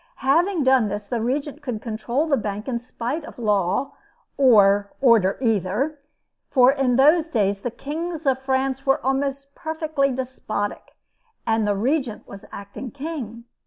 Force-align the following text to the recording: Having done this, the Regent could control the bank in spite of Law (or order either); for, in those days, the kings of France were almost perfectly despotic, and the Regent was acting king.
Having 0.25 0.63
done 0.63 0.87
this, 0.87 1.05
the 1.05 1.21
Regent 1.21 1.61
could 1.61 1.79
control 1.79 2.25
the 2.25 2.35
bank 2.35 2.67
in 2.67 2.79
spite 2.79 3.23
of 3.23 3.37
Law 3.37 3.93
(or 4.35 4.91
order 4.99 5.37
either); 5.39 5.99
for, 6.49 6.71
in 6.71 6.95
those 6.95 7.29
days, 7.29 7.59
the 7.59 7.69
kings 7.69 8.25
of 8.25 8.39
France 8.39 8.83
were 8.83 8.99
almost 9.05 9.53
perfectly 9.53 10.11
despotic, 10.11 10.95
and 11.45 11.67
the 11.67 11.75
Regent 11.75 12.27
was 12.27 12.45
acting 12.51 12.89
king. 12.89 13.43